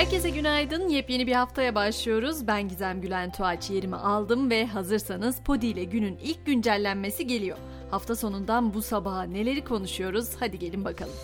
Herkese 0.00 0.30
günaydın. 0.30 0.88
Yepyeni 0.88 1.26
bir 1.26 1.32
haftaya 1.32 1.74
başlıyoruz. 1.74 2.46
Ben 2.46 2.68
Gizem 2.68 3.00
Gülen 3.00 3.32
Tuğaç 3.32 3.70
yerimi 3.70 3.96
aldım 3.96 4.50
ve 4.50 4.66
hazırsanız 4.66 5.40
Podi 5.40 5.66
ile 5.66 5.84
günün 5.84 6.18
ilk 6.22 6.46
güncellenmesi 6.46 7.26
geliyor. 7.26 7.58
Hafta 7.90 8.16
sonundan 8.16 8.74
bu 8.74 8.82
sabaha 8.82 9.22
neleri 9.22 9.64
konuşuyoruz? 9.64 10.30
Hadi 10.40 10.58
gelin 10.58 10.84
bakalım. 10.84 11.14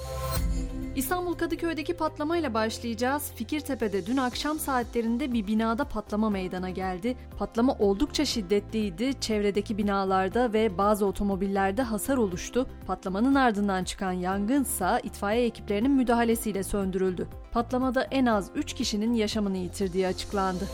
İstanbul 0.96 1.34
Kadıköy'deki 1.34 1.94
patlamayla 1.94 2.54
başlayacağız. 2.54 3.32
Fikirtepe'de 3.34 4.06
dün 4.06 4.16
akşam 4.16 4.58
saatlerinde 4.58 5.32
bir 5.32 5.46
binada 5.46 5.84
patlama 5.84 6.30
meydana 6.30 6.70
geldi. 6.70 7.16
Patlama 7.38 7.72
oldukça 7.78 8.24
şiddetliydi. 8.24 9.20
Çevredeki 9.20 9.78
binalarda 9.78 10.52
ve 10.52 10.78
bazı 10.78 11.06
otomobillerde 11.06 11.82
hasar 11.82 12.16
oluştu. 12.16 12.66
Patlamanın 12.86 13.34
ardından 13.34 13.84
çıkan 13.84 14.12
yangınsa 14.12 14.98
itfaiye 14.98 15.44
ekiplerinin 15.44 15.90
müdahalesiyle 15.90 16.62
söndürüldü. 16.62 17.28
Patlamada 17.52 18.02
en 18.02 18.26
az 18.26 18.50
3 18.54 18.72
kişinin 18.72 19.14
yaşamını 19.14 19.56
yitirdiği 19.56 20.06
açıklandı. 20.06 20.68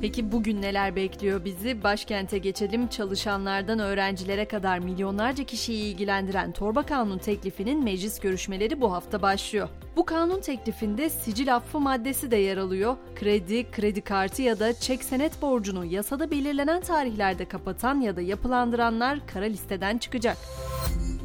Peki 0.00 0.32
bugün 0.32 0.62
neler 0.62 0.96
bekliyor 0.96 1.44
bizi? 1.44 1.82
Başkente 1.82 2.38
geçelim. 2.38 2.88
Çalışanlardan 2.88 3.78
öğrencilere 3.78 4.44
kadar 4.44 4.78
milyonlarca 4.78 5.44
kişiyi 5.44 5.92
ilgilendiren 5.92 6.52
torba 6.52 6.82
kanun 6.82 7.18
teklifinin 7.18 7.84
meclis 7.84 8.20
görüşmeleri 8.20 8.80
bu 8.80 8.92
hafta 8.92 9.22
başlıyor. 9.22 9.68
Bu 9.96 10.06
kanun 10.06 10.40
teklifinde 10.40 11.10
sicil 11.10 11.56
affı 11.56 11.80
maddesi 11.80 12.30
de 12.30 12.36
yer 12.36 12.56
alıyor. 12.56 12.96
Kredi, 13.14 13.70
kredi 13.70 14.00
kartı 14.00 14.42
ya 14.42 14.58
da 14.60 14.72
çek 14.72 15.04
senet 15.04 15.42
borcunu 15.42 15.84
yasada 15.84 16.30
belirlenen 16.30 16.80
tarihlerde 16.80 17.44
kapatan 17.44 18.00
ya 18.00 18.16
da 18.16 18.20
yapılandıranlar 18.20 19.18
kara 19.26 19.44
listeden 19.44 19.98
çıkacak. 19.98 20.36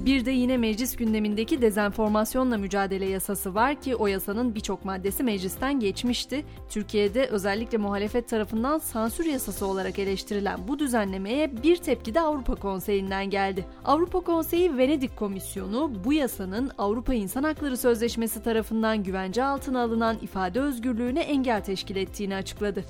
Bir 0.06 0.26
de 0.26 0.32
yine 0.32 0.58
meclis 0.58 0.96
gündemindeki 0.96 1.62
dezenformasyonla 1.62 2.58
mücadele 2.58 3.06
yasası 3.06 3.56
var 3.56 3.82
ki 3.82 3.96
o 3.96 4.08
yasanın 4.08 4.56
birçok 4.56 4.86
maddesi 4.86 5.24
meclisten 5.24 5.80
geçmişti. 5.80 6.46
Türkiye'de 6.70 7.28
özellikle 7.28 7.78
muhalefet 7.78 8.30
tarafından 8.30 8.78
sansür 8.78 9.26
yasası 9.26 9.66
olarak 9.66 10.00
eleştirilen 10.00 10.60
bu 10.68 10.80
düzenlemeye 10.80 11.64
bir 11.64 11.76
tepki 11.76 12.14
de 12.16 12.22
Avrupa 12.22 12.56
Konseyi'nden 12.56 13.30
geldi. 13.30 13.66
Avrupa 13.86 14.20
Konseyi 14.20 14.78
Venedik 14.78 15.18
Komisyonu 15.18 15.92
bu 16.06 16.14
yasanın 16.14 16.72
Avrupa 16.78 17.14
İnsan 17.14 17.44
Hakları 17.44 17.78
Sözleşmesi 17.78 18.44
tarafından 18.44 19.04
güvence 19.04 19.44
altına 19.44 19.82
alınan 19.82 20.18
ifade 20.22 20.62
özgürlüğüne 20.62 21.22
engel 21.22 21.64
teşkil 21.64 21.96
ettiğini 21.96 22.36
açıkladı. 22.36 22.86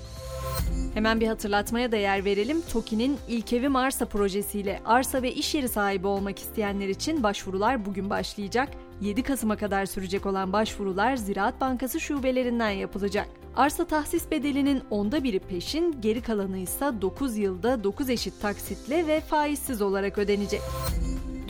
Hemen 0.93 1.19
bir 1.19 1.27
hatırlatmaya 1.27 1.91
da 1.91 1.95
yer 1.97 2.25
verelim. 2.25 2.61
TOKİ'nin 2.61 3.17
İlk 3.27 3.53
Evim 3.53 3.75
Arsa 3.75 4.05
projesiyle 4.05 4.79
arsa 4.85 5.21
ve 5.21 5.33
iş 5.33 5.55
yeri 5.55 5.69
sahibi 5.69 6.07
olmak 6.07 6.39
isteyenler 6.39 6.87
için 6.87 7.23
başvurular 7.23 7.85
bugün 7.85 8.09
başlayacak. 8.09 8.69
7 9.01 9.23
Kasım'a 9.23 9.55
kadar 9.55 9.85
sürecek 9.85 10.25
olan 10.25 10.53
başvurular 10.53 11.15
Ziraat 11.15 11.61
Bankası 11.61 11.99
şubelerinden 11.99 12.69
yapılacak. 12.69 13.27
Arsa 13.55 13.85
tahsis 13.85 14.31
bedelinin 14.31 14.81
onda 14.89 15.23
biri 15.23 15.39
peşin, 15.39 16.01
geri 16.01 16.21
kalanı 16.21 16.57
ise 16.57 16.91
9 17.01 17.37
yılda 17.37 17.83
9 17.83 18.09
eşit 18.09 18.41
taksitle 18.41 19.07
ve 19.07 19.21
faizsiz 19.21 19.81
olarak 19.81 20.17
ödenecek. 20.17 20.61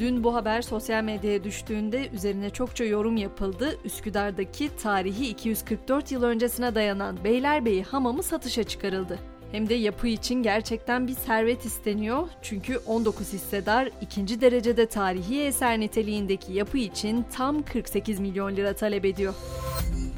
Dün 0.02 0.24
bu 0.24 0.36
haber 0.36 0.62
sosyal 0.62 1.04
medyaya 1.04 1.44
düştüğünde 1.44 2.10
üzerine 2.10 2.50
çokça 2.50 2.84
yorum 2.84 3.18
yapıldı. 3.18 3.78
Üsküdar'daki 3.86 4.70
tarihi 4.78 5.28
244 5.28 6.12
yıl 6.12 6.24
öncesine 6.24 6.76
dayanan 6.76 7.24
Beylerbeyi 7.24 7.84
hamamı 7.84 8.24
satışa 8.24 8.64
çıkarıldı. 8.64 9.20
Hem 9.52 9.70
de 9.70 9.74
yapı 9.74 10.08
için 10.08 10.44
gerçekten 10.44 11.08
bir 11.08 11.14
servet 11.14 11.66
isteniyor. 11.66 12.28
Çünkü 12.42 12.78
19 12.78 13.34
hissedar 13.34 13.90
ikinci 14.02 14.42
derecede 14.42 14.86
tarihi 14.86 15.42
eser 15.42 15.80
niteliğindeki 15.80 16.54
yapı 16.54 16.78
için 16.78 17.26
tam 17.36 17.64
48 17.64 18.20
milyon 18.20 18.56
lira 18.56 18.74
talep 18.74 19.06
ediyor. 19.06 19.34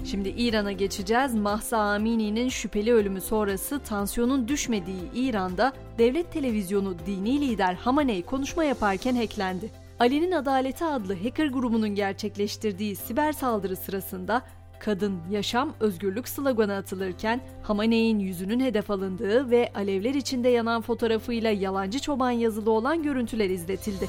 Şimdi 0.05 0.29
İran'a 0.29 0.71
geçeceğiz. 0.71 1.35
Mahsa 1.35 1.77
Amini'nin 1.77 2.49
şüpheli 2.49 2.93
ölümü 2.93 3.21
sonrası 3.21 3.79
tansiyonun 3.79 4.47
düşmediği 4.47 5.11
İran'da 5.15 5.73
devlet 5.97 6.33
televizyonu 6.33 6.95
dini 7.05 7.41
lider 7.41 7.73
Hamaney 7.73 8.21
konuşma 8.21 8.63
yaparken 8.63 9.15
hacklendi. 9.15 9.71
Ali'nin 9.99 10.31
Adaleti 10.31 10.85
adlı 10.85 11.23
hacker 11.23 11.47
grubunun 11.47 11.95
gerçekleştirdiği 11.95 12.95
siber 12.95 13.31
saldırı 13.33 13.75
sırasında 13.75 14.41
kadın, 14.79 15.19
yaşam, 15.31 15.73
özgürlük 15.79 16.27
sloganı 16.27 16.75
atılırken 16.75 17.41
Hamaney'in 17.63 18.19
yüzünün 18.19 18.59
hedef 18.59 18.91
alındığı 18.91 19.51
ve 19.51 19.71
alevler 19.75 20.13
içinde 20.13 20.49
yanan 20.49 20.81
fotoğrafıyla 20.81 21.49
yalancı 21.49 21.99
çoban 21.99 22.31
yazılı 22.31 22.71
olan 22.71 23.03
görüntüler 23.03 23.49
izletildi. 23.49 24.07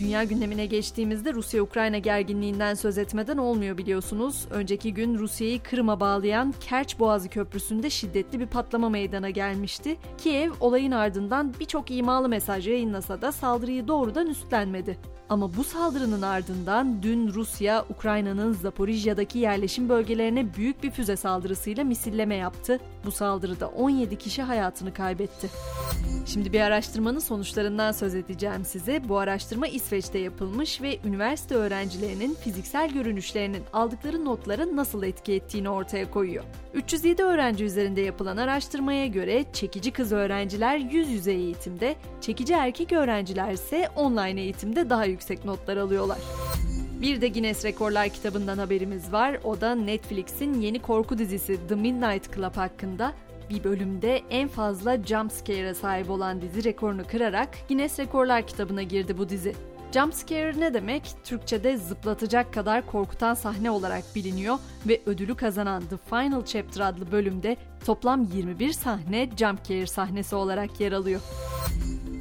Dünya 0.00 0.24
gündemine 0.24 0.66
geçtiğimizde 0.66 1.34
Rusya-Ukrayna 1.34 1.98
gerginliğinden 1.98 2.74
söz 2.74 2.98
etmeden 2.98 3.36
olmuyor 3.36 3.78
biliyorsunuz. 3.78 4.46
Önceki 4.50 4.94
gün 4.94 5.18
Rusya'yı 5.18 5.62
Kırım'a 5.62 6.00
bağlayan 6.00 6.54
Kerç 6.60 6.98
Boğazı 6.98 7.28
Köprüsü'nde 7.28 7.90
şiddetli 7.90 8.40
bir 8.40 8.46
patlama 8.46 8.88
meydana 8.88 9.30
gelmişti. 9.30 9.96
Kiev 10.18 10.52
olayın 10.60 10.92
ardından 10.92 11.54
birçok 11.60 11.90
imalı 11.90 12.28
mesaj 12.28 12.68
yayınlasa 12.68 13.22
da 13.22 13.32
saldırıyı 13.32 13.88
doğrudan 13.88 14.26
üstlenmedi. 14.26 14.98
Ama 15.28 15.56
bu 15.56 15.64
saldırının 15.64 16.22
ardından 16.22 17.02
dün 17.02 17.28
Rusya, 17.28 17.84
Ukrayna'nın 17.90 18.52
Zaporijya'daki 18.52 19.38
yerleşim 19.38 19.88
bölgelerine 19.88 20.54
büyük 20.54 20.82
bir 20.82 20.90
füze 20.90 21.16
saldırısıyla 21.16 21.84
misilleme 21.84 22.34
yaptı. 22.34 22.80
Bu 23.08 23.12
saldırıda 23.12 23.68
17 23.68 24.18
kişi 24.18 24.42
hayatını 24.42 24.94
kaybetti. 24.94 25.50
Şimdi 26.26 26.52
bir 26.52 26.60
araştırmanın 26.60 27.18
sonuçlarından 27.18 27.92
söz 27.92 28.14
edeceğim 28.14 28.64
size. 28.64 29.08
Bu 29.08 29.18
araştırma 29.18 29.66
İsveç'te 29.66 30.18
yapılmış 30.18 30.82
ve 30.82 30.98
üniversite 31.04 31.54
öğrencilerinin 31.54 32.34
fiziksel 32.34 32.92
görünüşlerinin 32.92 33.62
aldıkları 33.72 34.24
notlara 34.24 34.76
nasıl 34.76 35.02
etki 35.02 35.32
ettiğini 35.32 35.68
ortaya 35.68 36.10
koyuyor. 36.10 36.44
307 36.74 37.22
öğrenci 37.22 37.64
üzerinde 37.64 38.00
yapılan 38.00 38.36
araştırmaya 38.36 39.06
göre 39.06 39.44
çekici 39.52 39.90
kız 39.90 40.12
öğrenciler 40.12 40.76
yüz 40.76 41.08
yüze 41.08 41.32
eğitimde, 41.32 41.96
çekici 42.20 42.54
erkek 42.54 42.92
öğrenciler 42.92 43.52
ise 43.52 43.88
online 43.96 44.40
eğitimde 44.40 44.90
daha 44.90 45.04
yüksek 45.04 45.44
notlar 45.44 45.76
alıyorlar. 45.76 46.18
Bir 47.00 47.20
de 47.20 47.28
Guinness 47.28 47.64
Rekorlar 47.64 48.08
kitabından 48.08 48.58
haberimiz 48.58 49.12
var. 49.12 49.38
O 49.44 49.60
da 49.60 49.74
Netflix'in 49.74 50.60
yeni 50.60 50.82
korku 50.82 51.18
dizisi 51.18 51.58
The 51.68 51.74
Midnight 51.74 52.34
Club 52.34 52.56
hakkında 52.56 53.12
bir 53.50 53.64
bölümde 53.64 54.22
en 54.30 54.48
fazla 54.48 55.04
jumpscare'a 55.04 55.74
sahip 55.74 56.10
olan 56.10 56.42
dizi 56.42 56.64
rekorunu 56.64 57.04
kırarak 57.06 57.48
Guinness 57.68 57.98
Rekorlar 57.98 58.46
kitabına 58.46 58.82
girdi 58.82 59.18
bu 59.18 59.28
dizi. 59.28 59.54
Jumpscare 59.94 60.60
ne 60.60 60.74
demek? 60.74 61.02
Türkçe'de 61.24 61.76
zıplatacak 61.76 62.54
kadar 62.54 62.86
korkutan 62.86 63.34
sahne 63.34 63.70
olarak 63.70 64.04
biliniyor 64.14 64.58
ve 64.88 65.00
ödülü 65.06 65.36
kazanan 65.36 65.82
The 65.82 65.96
Final 65.96 66.44
Chapter 66.44 66.80
adlı 66.80 67.12
bölümde 67.12 67.56
toplam 67.86 68.26
21 68.34 68.72
sahne 68.72 69.30
jumpscare 69.36 69.86
sahnesi 69.86 70.34
olarak 70.36 70.80
yer 70.80 70.92
alıyor. 70.92 71.20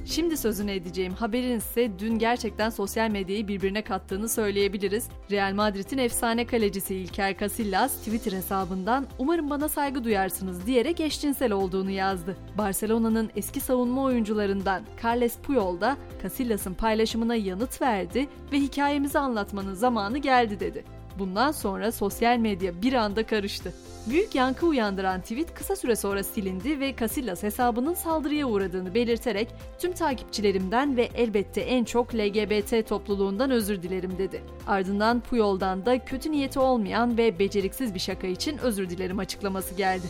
Şimdi 0.09 0.38
sözünü 0.38 0.72
edeceğim 0.72 1.13
haberin 1.13 1.57
ise 1.57 1.91
dün 2.00 2.19
gerçekten 2.19 2.69
sosyal 2.69 3.09
medyayı 3.09 3.47
birbirine 3.47 3.81
kattığını 3.81 4.29
söyleyebiliriz. 4.29 5.07
Real 5.31 5.53
Madrid'in 5.53 5.97
efsane 5.97 6.45
kalecisi 6.45 6.95
İlker 6.95 7.38
Casillas 7.38 7.97
Twitter 7.97 8.31
hesabından 8.31 9.07
umarım 9.19 9.50
bana 9.50 9.69
saygı 9.69 10.03
duyarsınız 10.03 10.66
diyerek 10.66 11.00
eşcinsel 11.00 11.51
olduğunu 11.51 11.91
yazdı. 11.91 12.38
Barcelona'nın 12.57 13.29
eski 13.35 13.59
savunma 13.59 14.03
oyuncularından 14.03 14.84
Carles 15.03 15.38
Puyol 15.38 15.81
da 15.81 15.97
Casillas'ın 16.24 16.74
paylaşımına 16.74 17.35
yanıt 17.35 17.81
verdi 17.81 18.28
ve 18.51 18.57
hikayemizi 18.59 19.19
anlatmanın 19.19 19.74
zamanı 19.74 20.18
geldi 20.18 20.59
dedi. 20.59 20.96
Bundan 21.19 21.51
sonra 21.51 21.91
sosyal 21.91 22.38
medya 22.38 22.81
bir 22.81 22.94
anda 22.94 23.25
karıştı. 23.25 23.73
Büyük 24.09 24.35
yankı 24.35 24.66
uyandıran 24.66 25.22
tweet 25.22 25.53
kısa 25.53 25.75
süre 25.75 25.95
sonra 25.95 26.23
silindi 26.23 26.79
ve 26.79 26.95
Casillas 26.95 27.44
hesabının 27.44 27.94
saldırıya 27.94 28.45
uğradığını 28.45 28.94
belirterek 28.94 29.47
tüm 29.79 29.94
takipçilerimden 29.94 30.97
ve 30.97 31.09
elbette 31.16 31.61
en 31.61 31.83
çok 31.83 32.16
LGBT 32.16 32.88
topluluğundan 32.88 33.51
özür 33.51 33.83
dilerim 33.83 34.17
dedi. 34.17 34.44
Ardından 34.67 35.19
Puyol'dan 35.19 35.85
da 35.85 36.06
kötü 36.06 36.31
niyeti 36.31 36.59
olmayan 36.59 37.17
ve 37.17 37.39
beceriksiz 37.39 37.94
bir 37.94 38.00
şaka 38.00 38.27
için 38.27 38.57
özür 38.57 38.89
dilerim 38.89 39.19
açıklaması 39.19 39.75
geldi. 39.75 40.07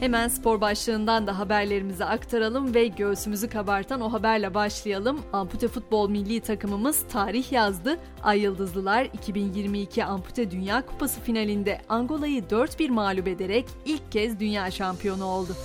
Hemen 0.00 0.28
spor 0.28 0.60
başlığından 0.60 1.26
da 1.26 1.38
haberlerimizi 1.38 2.04
aktaralım 2.04 2.74
ve 2.74 2.86
göğsümüzü 2.86 3.48
kabartan 3.48 4.00
o 4.00 4.12
haberle 4.12 4.54
başlayalım. 4.54 5.20
Ampute 5.32 5.68
futbol 5.68 6.10
milli 6.10 6.40
takımımız 6.40 7.04
tarih 7.12 7.52
yazdı. 7.52 7.98
Ay 8.22 8.40
Yıldızlılar 8.40 9.04
2022 9.04 10.04
Ampute 10.04 10.50
Dünya 10.50 10.86
Kupası 10.86 11.20
finalinde 11.20 11.80
Angola'yı 11.88 12.42
4-1 12.42 12.90
mağlup 12.90 13.28
ederek 13.28 13.66
ilk 13.86 14.12
kez 14.12 14.40
dünya 14.40 14.70
şampiyonu 14.70 15.24
oldu. 15.24 15.56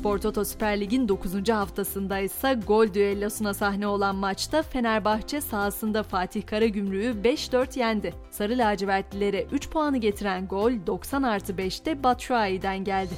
Spor 0.00 0.18
Toto 0.18 0.44
Süper 0.44 0.80
Lig'in 0.80 1.08
9. 1.08 1.48
haftasında 1.48 2.18
ise 2.18 2.58
gol 2.66 2.94
düellosuna 2.94 3.54
sahne 3.54 3.86
olan 3.86 4.16
maçta 4.16 4.62
Fenerbahçe 4.62 5.40
sahasında 5.40 6.02
Fatih 6.02 6.46
Karagümrük'ü 6.46 7.22
5-4 7.22 7.78
yendi. 7.78 8.14
Sarı 8.30 8.58
lacivertlilere 8.58 9.46
3 9.52 9.70
puanı 9.70 9.98
getiren 9.98 10.46
gol 10.46 10.72
90 10.86 11.22
artı 11.22 11.52
5'te 11.52 12.02
Batshuayi'den 12.02 12.84
geldi. 12.84 13.14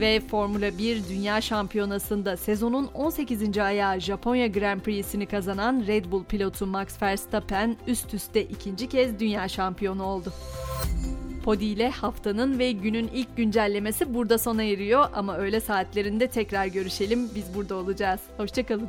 Ve 0.00 0.20
Formula 0.20 0.78
1 0.78 1.08
Dünya 1.08 1.40
Şampiyonası'nda 1.40 2.36
sezonun 2.36 2.90
18. 2.94 3.58
ayağı 3.58 4.00
Japonya 4.00 4.46
Grand 4.46 4.80
Prix'sini 4.80 5.26
kazanan 5.26 5.84
Red 5.86 6.04
Bull 6.04 6.24
pilotu 6.24 6.66
Max 6.66 7.02
Verstappen 7.02 7.76
üst 7.86 8.14
üste 8.14 8.42
ikinci 8.42 8.88
kez 8.88 9.18
dünya 9.18 9.48
şampiyonu 9.48 10.02
oldu. 10.04 10.32
Podi 11.44 11.64
ile 11.64 11.90
haftanın 11.90 12.58
ve 12.58 12.72
günün 12.72 13.10
ilk 13.14 13.36
güncellemesi 13.36 14.14
burada 14.14 14.38
sona 14.38 14.62
eriyor 14.62 15.08
ama 15.14 15.36
öğle 15.36 15.60
saatlerinde 15.60 16.26
tekrar 16.26 16.66
görüşelim. 16.66 17.30
Biz 17.34 17.54
burada 17.54 17.74
olacağız. 17.74 18.20
Hoşçakalın. 18.36 18.88